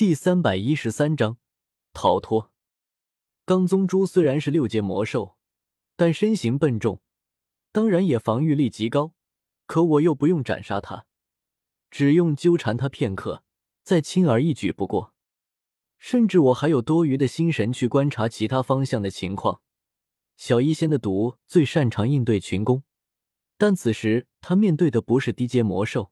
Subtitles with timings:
[0.00, 1.36] 第三百一十三章
[1.92, 2.50] 逃脱。
[3.44, 5.36] 刚宗珠虽然是六阶魔兽，
[5.94, 7.02] 但身形笨重，
[7.70, 9.12] 当然也防御力极高。
[9.66, 11.04] 可我又不用斩杀它，
[11.90, 13.44] 只用纠缠他片刻，
[13.82, 15.12] 再轻而易举不过。
[15.98, 19.60] 甚至我还有多余的心神去观察其他方向的情况。
[20.34, 22.84] 小医仙的毒最擅长应对群攻，
[23.58, 26.10] 但此时他面对的不是低阶魔兽，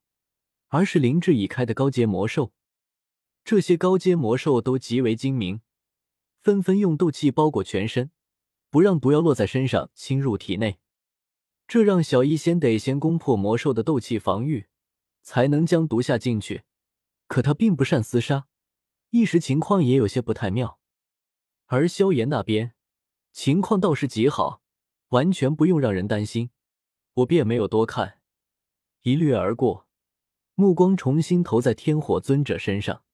[0.66, 2.52] 而是灵智已开的高阶魔兽。
[3.48, 5.62] 这些高阶魔兽都极为精明，
[6.38, 8.10] 纷纷用斗气包裹全身，
[8.68, 10.80] 不让毒药落在身上侵入体内。
[11.66, 14.66] 这让小医仙得先攻破魔兽的斗气防御，
[15.22, 16.64] 才能将毒下进去。
[17.26, 18.48] 可他并不善厮杀，
[19.08, 20.78] 一时情况也有些不太妙。
[21.68, 22.74] 而萧炎那边
[23.32, 24.60] 情况倒是极好，
[25.08, 26.50] 完全不用让人担心。
[27.14, 28.18] 我便没有多看，
[29.04, 29.88] 一掠而过，
[30.54, 33.04] 目光重新投在天火尊者身上。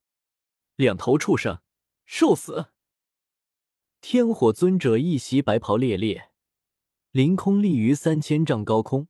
[0.77, 1.61] 两头畜生，
[2.05, 2.71] 受死！
[4.01, 6.31] 天火尊者一袭白袍猎猎，
[7.13, 9.07] 凌空立于三千丈高空，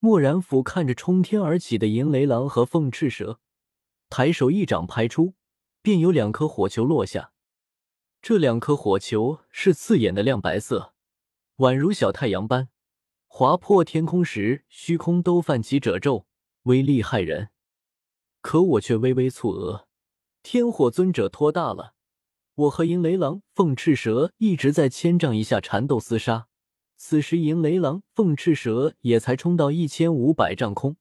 [0.00, 3.38] 蓦然俯看着冲天而起的银雷狼和凤翅蛇，
[4.08, 5.34] 抬手一掌拍出，
[5.82, 7.34] 便有两颗火球落下。
[8.22, 10.94] 这两颗火球是刺眼的亮白色，
[11.58, 12.70] 宛如小太阳般，
[13.26, 16.26] 划破天空时，虚空都泛起褶皱，
[16.62, 17.50] 威力骇人。
[18.40, 19.85] 可我却微微蹙额。
[20.48, 21.94] 天火尊者托大了，
[22.54, 26.46] 我和银雷狼、凤翅蛇一直在千丈以下缠斗厮杀。
[26.96, 30.98] 此时银雷狼、凤翅蛇也才冲到一千五百丈空，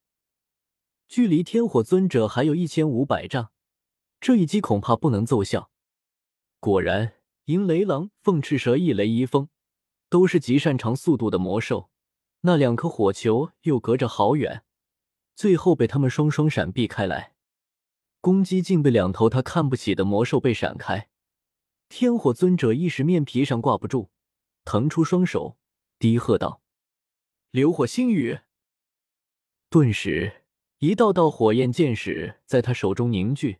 [1.07, 3.51] 距离天火尊者还有一千五百丈，
[4.19, 5.69] 这一击恐怕不能奏效。
[6.59, 9.49] 果然，银雷狼、凤翅蛇一雷一风，
[10.09, 11.91] 都是极擅长速度的魔兽。
[12.41, 14.63] 那两颗火球又隔着好远，
[15.35, 17.34] 最后被他们双双闪避开来。
[18.25, 21.09] 攻击竟被两头他看不起的魔兽被闪开，
[21.89, 24.09] 天火尊者一时面皮上挂不住，
[24.63, 25.59] 腾出双手，
[25.99, 26.63] 低喝道
[27.51, 28.39] ：“流火星雨！”
[29.69, 30.41] 顿时，
[30.79, 33.59] 一道道火焰箭矢在他手中凝聚，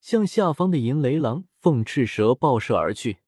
[0.00, 3.18] 向下方的银雷狼、凤翅蛇爆射而去。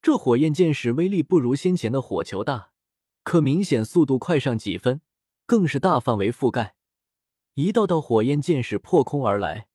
[0.00, 2.70] 这火焰箭矢威力不如先前的火球大，
[3.22, 5.02] 可明显速度快上几分，
[5.44, 6.77] 更是大范围覆盖。
[7.58, 9.66] 一道道火焰箭矢破空而来，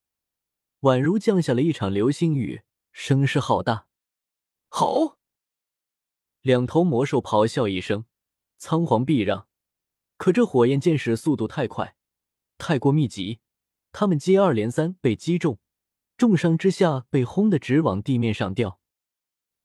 [0.84, 2.62] 宛如降下了一场流星雨，
[2.94, 3.88] 声势浩大。
[4.70, 5.18] 好！
[6.40, 8.06] 两头魔兽咆哮一声，
[8.58, 9.50] 仓皇避让。
[10.16, 11.98] 可这火焰箭矢速度太快，
[12.58, 13.42] 太过密集，
[13.92, 15.60] 他们接二连三被击中，
[16.16, 18.80] 重伤之下被轰得直往地面上掉。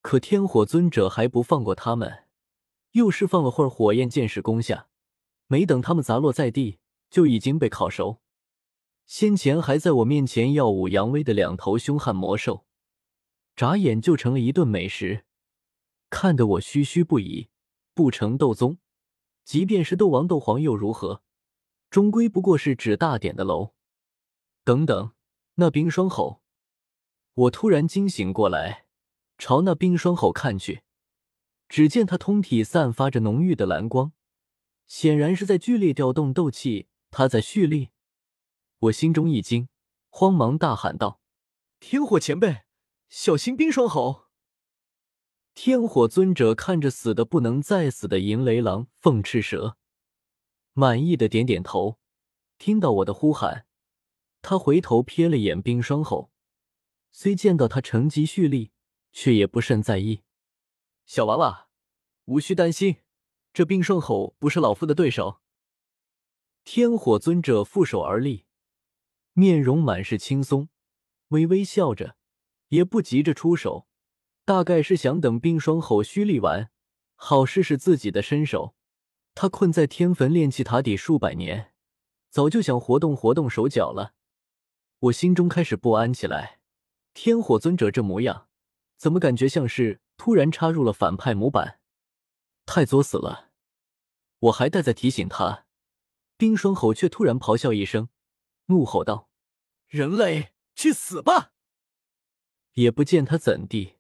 [0.03, 2.25] 可天火尊者还不放过他们，
[2.91, 4.89] 又释放了会儿火焰箭矢攻下，
[5.47, 6.81] 没等他们砸落在地。
[7.11, 8.21] 就已经被烤熟。
[9.07, 12.67] 先前还在我面前耀武扬威的两头凶悍魔兽，
[13.57, 15.25] 眨眼就成了一顿美食，
[16.11, 17.49] 看得我唏嘘不已。
[17.95, 18.79] 不成斗宗，
[19.43, 21.25] 即便是斗王、斗皇又如何？
[21.91, 23.75] 终归不过是指大点的楼。
[24.63, 25.15] 等等，
[25.55, 26.41] 那冰霜吼！
[27.35, 28.87] 我突然惊醒过来，
[29.37, 30.83] 朝那冰霜吼看去，
[31.69, 34.13] 只见它通体散发着浓郁的蓝光，
[34.87, 36.87] 显然是在剧烈调动斗气。
[37.11, 37.91] 他在蓄力，
[38.79, 39.69] 我心中一惊，
[40.09, 41.21] 慌忙大喊道
[41.81, 42.63] ：“天火前辈，
[43.09, 44.27] 小心冰霜吼！”
[45.55, 49.77] 天火尊者看着死的不能再死的银雷狼、凤翅蛇，
[50.73, 51.99] 满意的点点头。
[52.59, 53.67] 听到我的呼喊，
[54.43, 56.31] 他回头瞥了眼冰霜吼，
[57.11, 58.71] 虽见到他乘机蓄力，
[59.13, 60.23] 却也不甚在意。
[61.07, 61.69] 小娃娃，
[62.27, 62.99] 无需担心，
[63.53, 65.41] 这冰霜吼不是老夫的对手。
[66.71, 68.45] 天火尊者负手而立，
[69.33, 70.69] 面容满是轻松，
[71.29, 72.17] 微微笑着，
[72.69, 73.87] 也不急着出手，
[74.45, 76.71] 大概是想等冰霜吼蓄力完，
[77.15, 78.75] 好试试自己的身手。
[79.35, 81.73] 他困在天坟炼气塔底数百年，
[82.29, 84.13] 早就想活动活动手脚了。
[84.99, 86.61] 我心中开始不安起来，
[87.15, 88.49] 天火尊者这模样，
[88.99, 91.81] 怎么感觉像是突然插入了反派模板？
[92.67, 93.53] 太作死了！
[94.41, 95.65] 我还待在提醒他。
[96.39, 98.09] 冰霜吼却突然咆哮一声，
[98.67, 99.29] 怒吼道
[99.89, 101.53] ：“人类，去死吧！”
[102.75, 103.97] 也不见他怎地，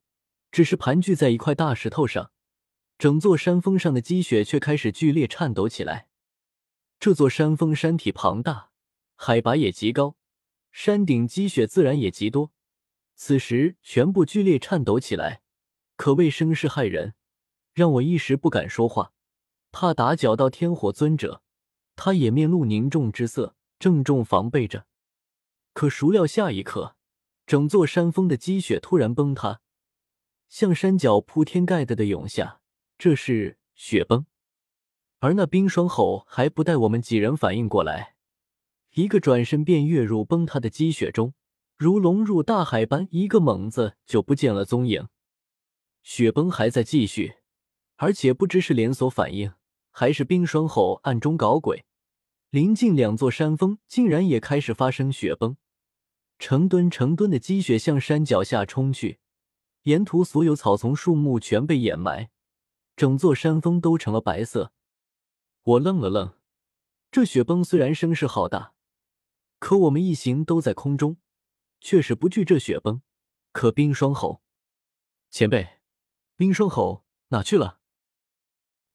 [0.52, 2.30] 只是盘踞在一块大石头上，
[2.96, 6.08] 整座山峰上的积雪却开始剧烈颤抖起来。
[7.00, 8.70] 这座山峰山体庞大，
[9.16, 10.16] 海拔也极高，
[10.70, 12.52] 山顶积雪自然也极多。
[13.16, 15.42] 此时全部剧烈颤抖起来，
[15.96, 17.14] 可谓声势骇人，
[17.74, 19.12] 让我一时不敢说话，
[19.72, 21.42] 怕打搅到天火尊者。
[22.00, 24.86] 他也面露凝重之色，郑重防备着。
[25.72, 26.94] 可孰料下一刻，
[27.44, 29.60] 整座山峰的积雪突然崩塌，
[30.48, 32.60] 向山脚铺天盖地的涌下，
[32.96, 34.26] 这是雪崩。
[35.18, 38.14] 而那冰霜吼还不待我们几人反应过来，
[38.94, 41.34] 一个转身便跃入崩塌的积雪中，
[41.76, 45.08] 如龙入大海般，一个猛子就不见了踪影。
[46.04, 47.38] 雪崩还在继续，
[47.96, 49.52] 而且不知是连锁反应，
[49.90, 51.84] 还是冰霜吼暗中搞鬼，
[52.50, 55.56] 临近两座山峰竟然也开始发生雪崩，
[56.38, 59.18] 成吨成吨的积雪向山脚下冲去，
[59.82, 62.30] 沿途所有草丛树木全被掩埋，
[62.96, 64.72] 整座山峰都成了白色。
[65.62, 66.34] 我愣了愣，
[67.10, 68.72] 这雪崩虽然声势浩大，
[69.58, 71.18] 可我们一行都在空中，
[71.82, 73.02] 确实不惧这雪崩。
[73.52, 74.42] 可冰霜吼，
[75.30, 75.80] 前辈，
[76.36, 77.80] 冰霜吼哪去了？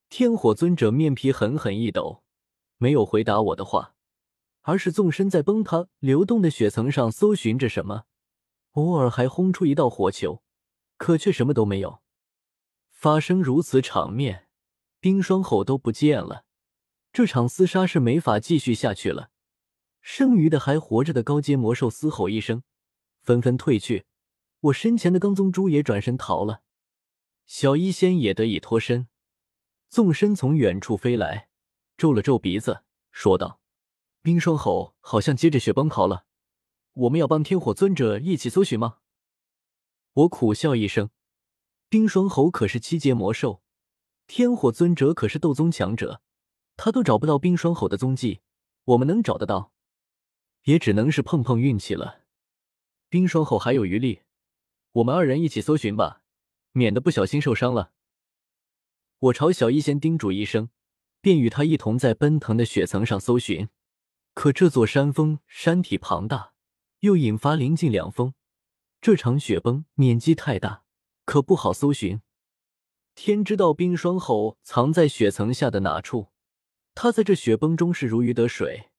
[0.10, 2.23] 天火尊者面皮狠狠一抖，
[2.84, 3.96] 没有回答我的话，
[4.64, 8.04] 而是纵身在崩塌流动的雪层上搜寻着什么，
[8.72, 10.44] 偶尔还轰出一道火球，
[10.98, 12.02] 可却什么都没有。
[12.90, 14.50] 发生如此场面，
[15.00, 16.44] 冰霜吼都不见了。
[17.14, 19.30] 这场厮杀是没法继续下去了。
[20.02, 22.64] 剩余的还活着的高阶魔兽嘶吼一声，
[23.22, 24.04] 纷纷退去。
[24.60, 26.64] 我身前的钢宗珠也转身逃了。
[27.46, 29.08] 小医仙也得以脱身，
[29.88, 31.48] 纵身从远处飞来，
[32.04, 32.84] 皱了皱鼻子，
[33.14, 33.62] 说道
[34.22, 36.26] ：“冰霜吼好像接着雪崩逃了，
[36.92, 38.98] 我们要帮天火尊者一起搜寻吗？”
[40.12, 41.12] 我苦笑一声
[41.88, 43.64] ：“冰霜吼可是七阶魔兽，
[44.28, 46.22] 天火尊者可是斗宗强者。”
[46.76, 48.42] 他都找不到冰霜吼的踪迹，
[48.84, 49.72] 我们能找得到，
[50.64, 52.24] 也只能是碰碰运气了。
[53.08, 54.24] 冰霜吼还有余力，
[54.92, 56.24] 我们二人一起搜寻吧，
[56.74, 57.94] 免得不小心受伤了。
[59.20, 60.70] 我朝小医仙叮嘱一声，
[61.24, 63.70] 便与他一同在奔腾的雪层上搜寻。
[64.34, 66.52] 可这座山峰山体庞大，
[67.00, 68.34] 又引发临近两峰，
[69.00, 70.84] 这场雪崩面积太大，
[71.24, 72.20] 可不好搜寻。
[73.16, 76.34] 天知道冰霜吼藏在雪层下的哪处。
[76.94, 78.90] 他在这雪崩中是如鱼得水，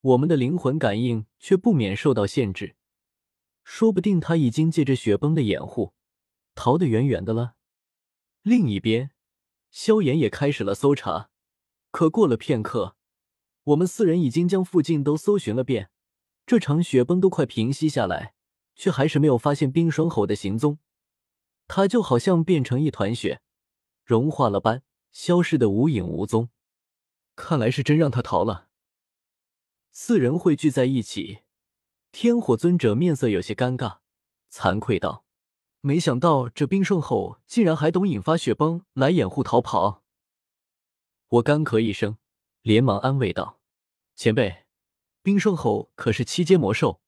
[0.00, 2.76] 我们的灵魂感应却不免受到限制。
[3.64, 5.92] 说不定他已经借着雪崩的掩护，
[6.54, 7.56] 逃得远远的了。
[8.42, 9.10] 另一边，
[9.72, 11.30] 萧炎也开始了搜查。
[11.90, 12.96] 可过了片刻，
[13.64, 15.90] 我们四人已经将附近都搜寻了遍，
[16.46, 18.34] 这场雪崩都快平息下来，
[18.74, 20.78] 却还是没有发现冰霜吼的行踪。
[21.66, 23.40] 他就好像变成一团雪，
[24.04, 24.82] 融化了般，
[25.12, 26.48] 消失的无影无踪。
[27.36, 28.68] 看来是真让他逃了。
[29.92, 31.40] 四人汇聚在一起，
[32.10, 33.98] 天火尊者面色有些尴尬，
[34.50, 35.24] 惭愧道
[35.82, 40.02] ：“没想到这冰霜后竟然还懂引发雪崩来掩护逃跑。”
[41.28, 42.16] 我干咳一声，
[42.62, 43.60] 连忙安慰道
[44.16, 44.64] ：“前辈，
[45.22, 47.02] 冰圣后可是七阶魔兽，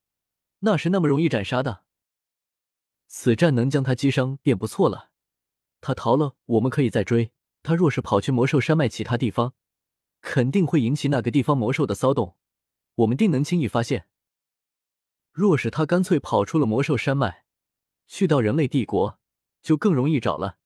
[0.58, 1.84] 那是那么容易斩杀的？
[3.06, 5.10] 此战能将他击伤便不错了。
[5.80, 7.32] 他逃了，我们可以再追。
[7.62, 9.54] 他若是跑去魔兽山脉其他地方……”
[10.22, 12.36] 肯定会引起那个地方魔兽的骚动，
[12.96, 14.06] 我们定能轻易发现。
[15.32, 17.46] 若是他干脆跑出了魔兽山脉，
[18.06, 19.18] 去到人类帝国，
[19.62, 20.58] 就更容易找了。